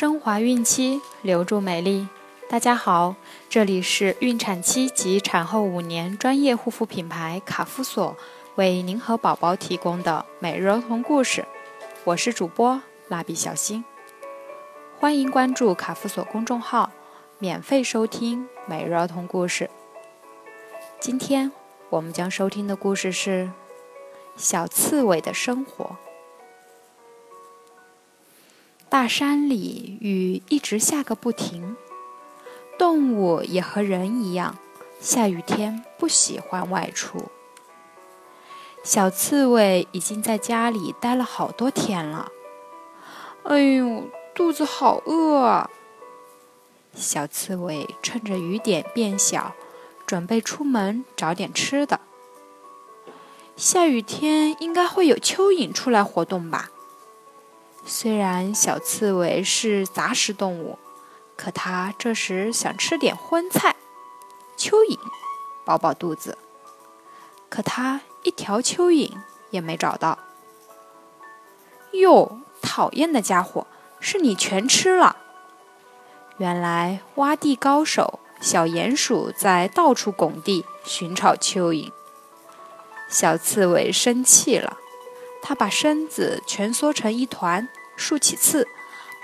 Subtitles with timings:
[0.00, 2.08] 升华孕期，留住美丽。
[2.48, 3.16] 大家好，
[3.50, 8.16] 这里是孕产期及产后五年专业护肤品牌卡夫索
[8.54, 11.44] 为您和宝宝提供的每日儿童故事。
[12.04, 13.84] 我是主播蜡笔小新，
[14.98, 16.90] 欢迎关注卡夫索公众号，
[17.38, 19.68] 免费收听每日儿童故事。
[20.98, 21.52] 今天
[21.90, 23.44] 我们将收听的故事是
[24.34, 25.84] 《小刺猬的生活》。
[28.90, 31.76] 大山里雨一直下个不停，
[32.76, 34.58] 动物也和人一样，
[35.00, 37.30] 下雨天不喜欢外出。
[38.82, 42.32] 小刺猬已经在家里待了好多天了，
[43.44, 45.70] 哎呦，肚子好饿啊！
[46.92, 49.54] 小刺猬趁着雨点变小，
[50.04, 52.00] 准备出门找点吃的。
[53.56, 56.70] 下雨天应该会有蚯蚓出来活动吧？
[57.92, 60.78] 虽然小刺猬是杂食动物，
[61.36, 63.74] 可它这时想吃点荤菜，
[64.56, 64.96] 蚯蚓
[65.64, 66.38] 饱饱肚子。
[67.48, 69.12] 可它一条蚯蚓
[69.50, 70.20] 也没找到。
[71.94, 73.66] 哟，讨厌的家伙，
[73.98, 75.16] 是你全吃了！
[76.38, 81.90] 原来挖地高手小鼹鼠在到处拱地寻找蚯蚓。
[83.08, 84.76] 小刺猬生气了。
[85.42, 87.66] 它把身子蜷缩成一团，
[88.00, 88.66] 竖起刺，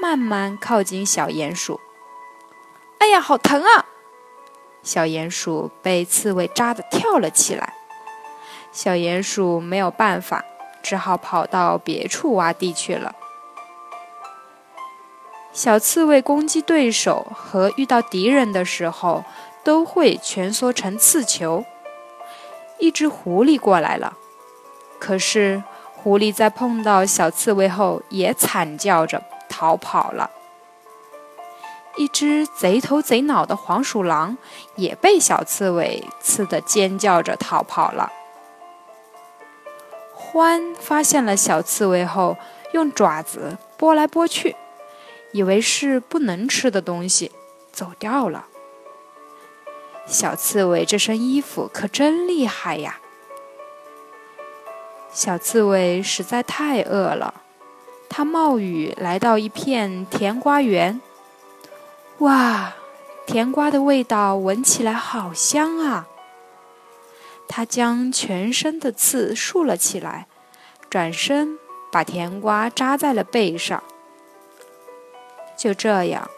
[0.00, 1.80] 慢慢靠近小鼹鼠。
[2.98, 3.86] 哎呀，好疼啊！
[4.82, 7.72] 小鼹鼠被刺猬扎得跳了起来。
[8.70, 10.44] 小鼹鼠没有办法，
[10.82, 13.16] 只好跑到别处挖地去了。
[15.52, 19.24] 小刺猬攻击对手和遇到敌人的时候，
[19.64, 21.64] 都会蜷缩成刺球。
[22.78, 24.16] 一只狐狸过来了，
[25.00, 25.64] 可是。
[26.00, 30.30] 狐狸在碰到小刺猬后，也惨叫着逃跑了。
[31.96, 34.38] 一只贼头贼脑的黄鼠狼
[34.76, 38.12] 也被小刺猬刺得尖叫着逃跑了。
[40.16, 42.36] 獾发现了小刺猬后，
[42.72, 44.54] 用爪子拨来拨去，
[45.32, 47.32] 以为是不能吃的东西，
[47.72, 48.46] 走掉了。
[50.06, 53.00] 小刺猬这身衣服可真厉害呀！
[55.12, 57.42] 小刺猬实在太饿了，
[58.08, 61.00] 它冒雨来到一片甜瓜园。
[62.18, 62.74] 哇，
[63.26, 66.06] 甜瓜的味道闻起来好香啊！
[67.48, 70.26] 它将全身的刺竖了起来，
[70.90, 71.58] 转身
[71.90, 73.82] 把甜瓜扎在了背上。
[75.56, 76.30] 就这样，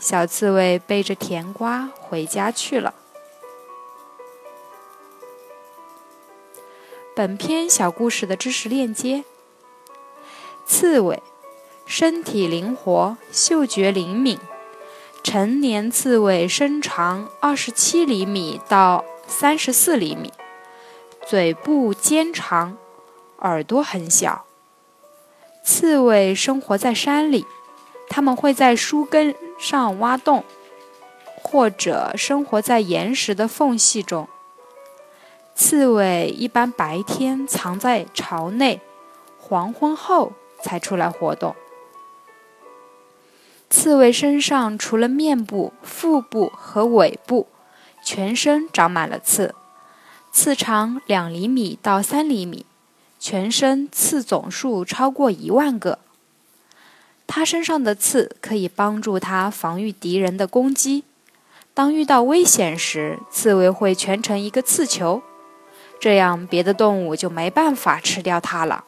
[0.00, 2.94] 小刺猬背着甜瓜回家去了。
[7.16, 9.24] 本篇小故事的知识链接：
[10.66, 11.22] 刺猬
[11.86, 14.38] 身体灵活，嗅觉灵敏。
[15.22, 20.30] 成年刺猬身长二十七厘米到三十四厘米，
[21.26, 22.76] 嘴部尖长，
[23.38, 24.44] 耳朵很小。
[25.64, 27.46] 刺猬生活在山里，
[28.10, 30.44] 它们会在树根上挖洞，
[31.42, 34.28] 或者生活在岩石的缝隙中。
[35.56, 38.82] 刺猬一般白天藏在巢内，
[39.38, 41.56] 黄昏后才出来活动。
[43.70, 47.46] 刺猬身上除了面部、腹部和尾部，
[48.04, 49.54] 全身长满了刺，
[50.30, 52.66] 刺长两厘米到三厘米，
[53.18, 55.98] 全身刺总数超过一万个。
[57.26, 61.04] 它身上的刺可以帮助它防御敌人的攻击。
[61.72, 65.22] 当遇到危险时，刺猬会蜷成一个刺球。
[65.98, 68.84] 这样，别的动物就没办法吃掉它了。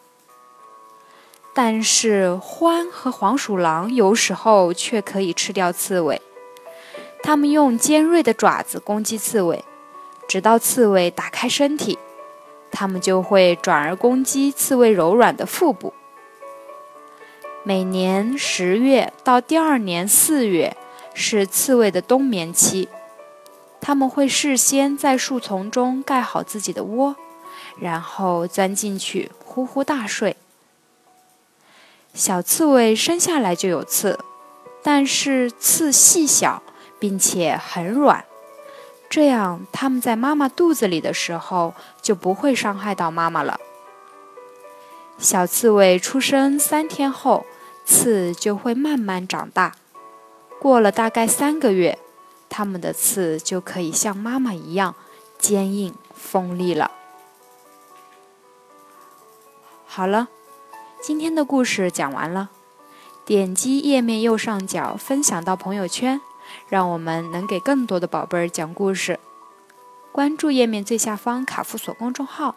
[1.54, 6.20] 但是，獾和黄鼠狼有时候却可以吃掉刺猬。
[7.22, 9.64] 它们用尖锐的爪子攻击刺猬，
[10.28, 11.98] 直到刺猬打开身体，
[12.70, 15.92] 它们就会转而攻击刺猬柔软的腹部。
[17.64, 20.76] 每年十月到第二年四月
[21.12, 22.88] 是刺猬的冬眠期。
[23.88, 27.16] 他们会事先在树丛中盖好自己的窝，
[27.80, 30.36] 然后钻进去呼呼大睡。
[32.12, 34.18] 小刺猬生下来就有刺，
[34.82, 36.62] 但是刺细小
[36.98, 38.26] 并且很软，
[39.08, 43.58] 这样它们在妈妈肚子里的时候就不会伤害到妈妈了。
[45.16, 47.46] 小刺猬出生三天后，
[47.86, 49.76] 刺就会慢慢长大，
[50.60, 51.98] 过了大概三个月。
[52.48, 54.94] 它们的刺就可以像妈妈一样
[55.38, 56.90] 坚硬锋利了。
[59.86, 60.28] 好了，
[61.02, 62.50] 今天的故事讲完了。
[63.24, 66.20] 点击页面右上角分享到朋友圈，
[66.68, 69.20] 让我们能给更多的宝贝儿讲故事。
[70.12, 72.56] 关注页面最下方卡夫索公众号，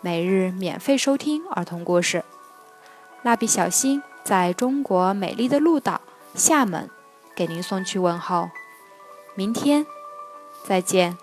[0.00, 2.24] 每日免费收听儿童故事。
[3.22, 6.00] 蜡笔小新在中国美丽的鹭岛
[6.34, 6.88] 厦门
[7.34, 8.50] 给您送去问候，
[9.34, 9.86] 明天
[10.62, 11.18] 再见。